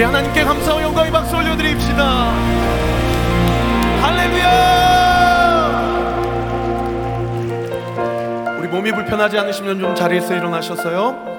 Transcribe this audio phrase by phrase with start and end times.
[0.00, 2.32] 우리 하나님께 감사와 영광의 박수 올려드립시다.
[4.00, 4.56] 할렐루야!
[8.58, 11.29] 우리 몸이 불편하지 않으시면 좀 자리에서 일어나셨어요.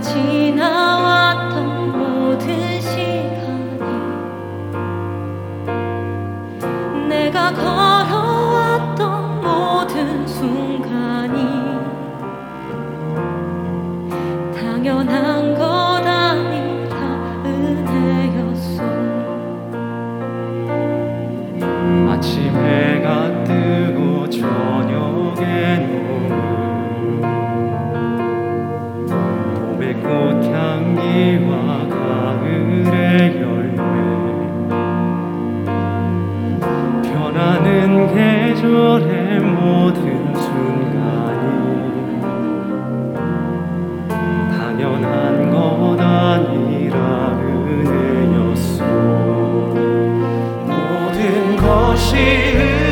[0.00, 2.75] 지나왔던 모든
[52.16, 52.85] see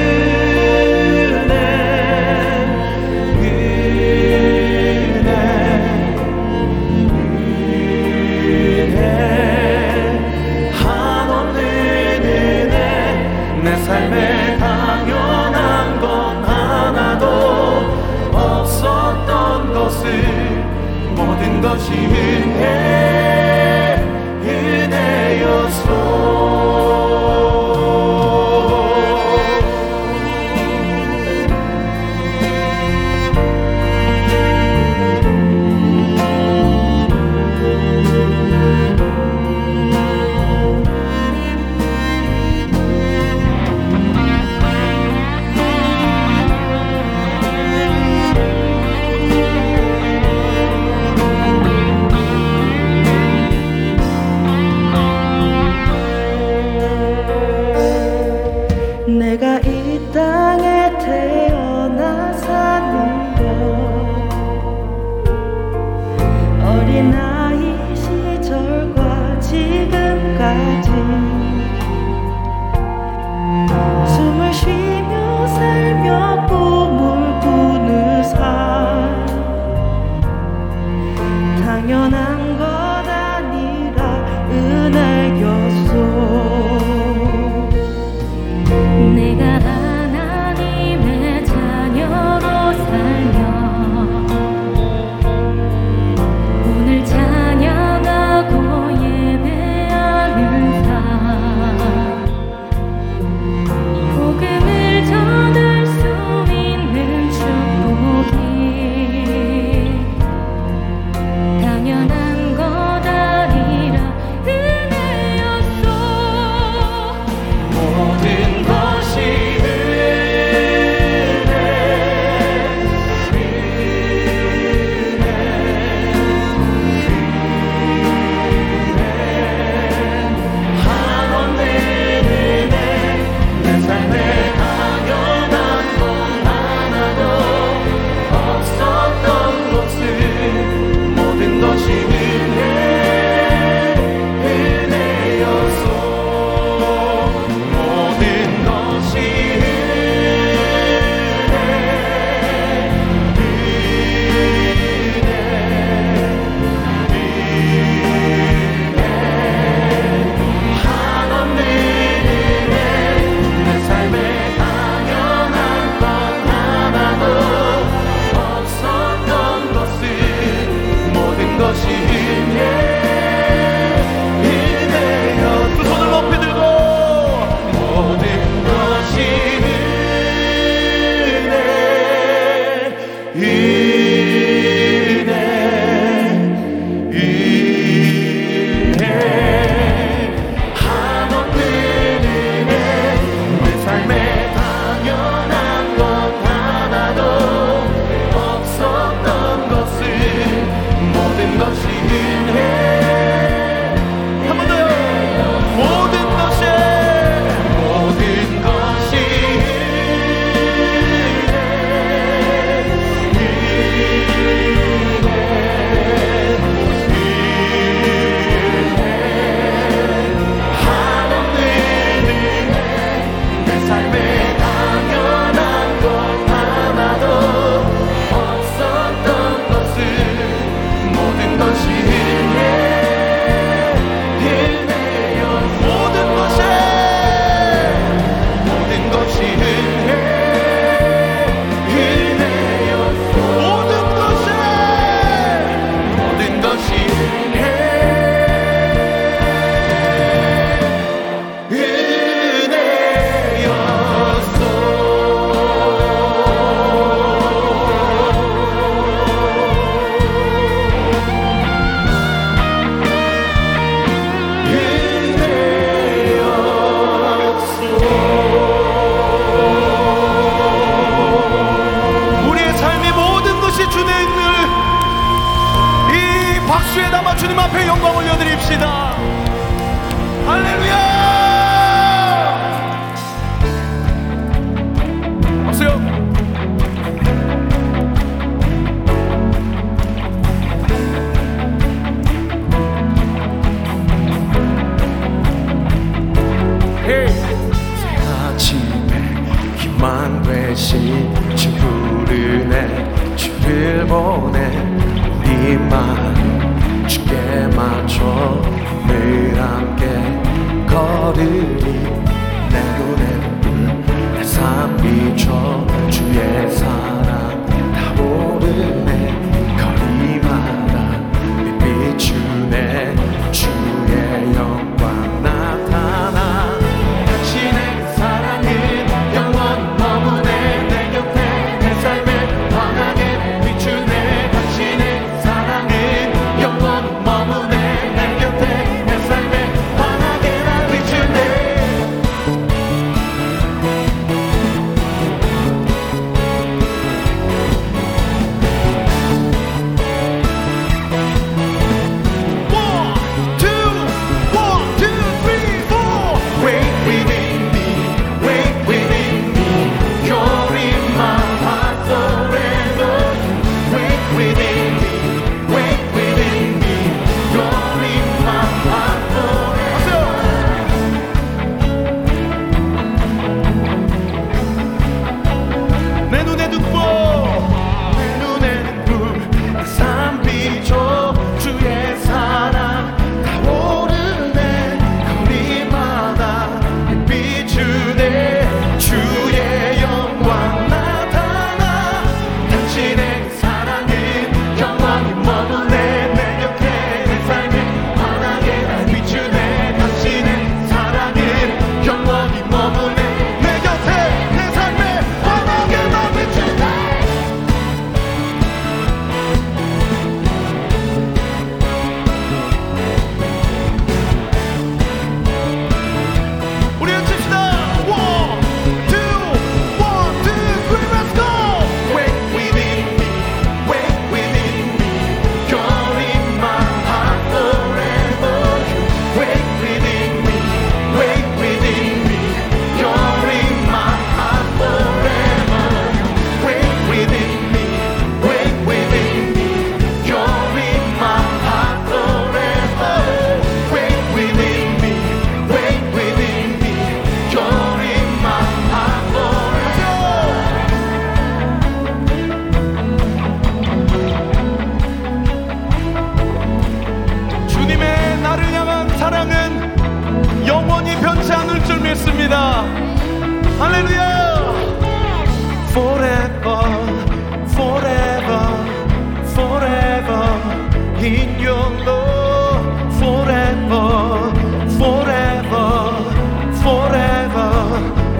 [70.34, 71.43] 끝까지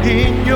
[0.06, 0.53] in your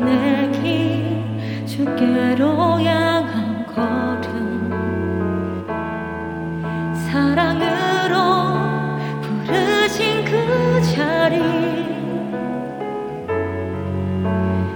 [0.00, 4.70] 내길 주께로 향한 걸음
[6.94, 8.16] 사랑으로
[9.22, 11.42] 부르신 그 자리.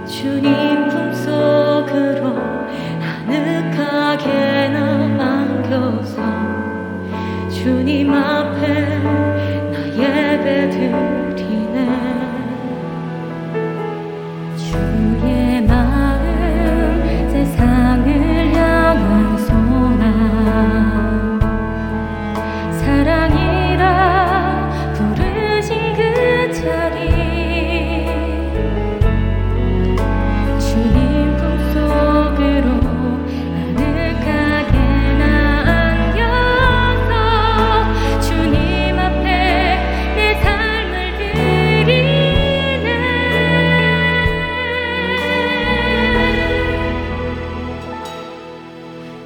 [0.05, 0.68] 주님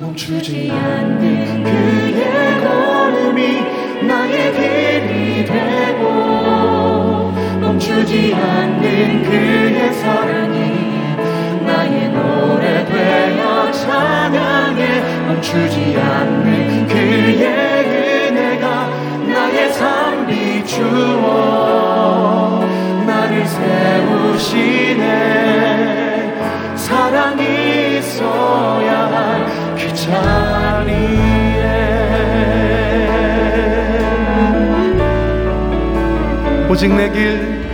[0.04, 3.64] 멈추지 않는 그의 걸음이
[4.06, 7.32] 나의 길이 되고
[7.62, 10.58] 멈추지 않는 그의 사랑이
[11.66, 15.26] 나의 노래 되어 찬양해.
[15.26, 17.46] 멈추지 않는 그의
[18.28, 18.90] 은혜가
[19.26, 21.26] 나의 삶 비추어
[23.08, 25.04] 나를 세우시네.
[26.76, 29.10] 사랑이 있어야
[36.74, 37.73] 오직 내길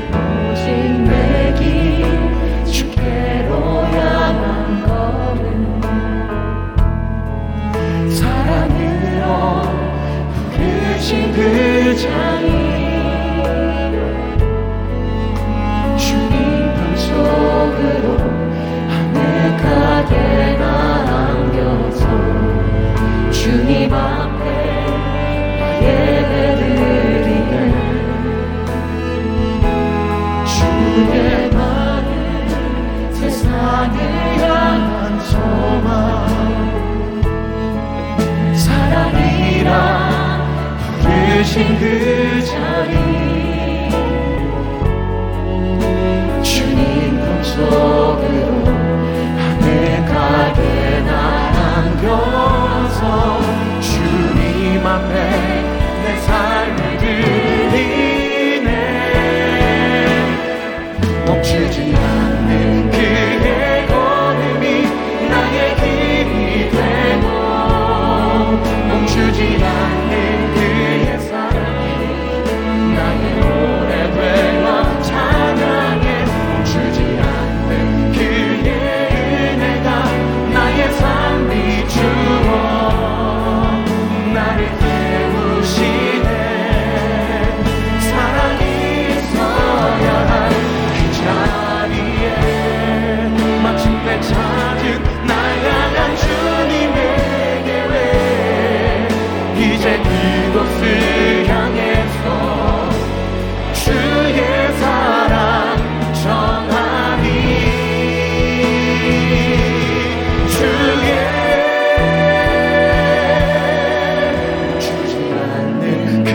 [41.78, 42.94] 그 자리.
[46.42, 48.66] 주님 품속으로
[49.38, 51.12] 아늑하게 나
[51.78, 53.04] 안겨서
[53.82, 55.14] 주님 앞에
[56.04, 58.68] 내 삶을 드리네.
[61.26, 62.19] 멈추지 않는
[85.70, 86.09] she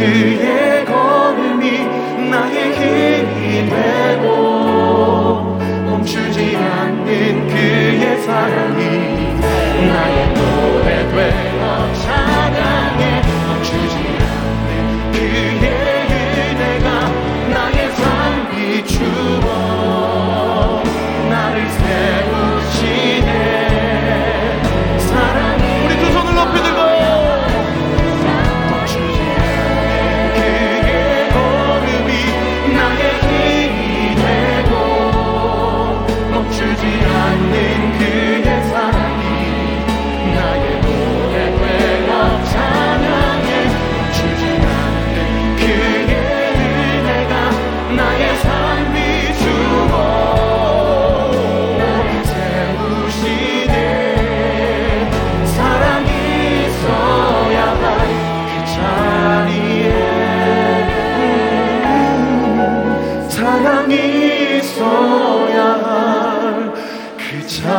[0.04, 5.56] 그의 걸음이 나의 힘이 되고
[5.86, 8.73] 멈추지 않는 그의 사랑.
[67.48, 67.73] time.